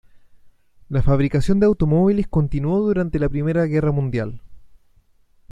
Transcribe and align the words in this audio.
La 0.89 1.03
fabricación 1.03 1.59
de 1.59 1.67
automóviles 1.67 2.25
continuó 2.27 2.79
durante 2.79 3.19
la 3.19 3.29
Primera 3.29 3.65
Guerra 3.65 3.91
Mundial. 3.91 4.41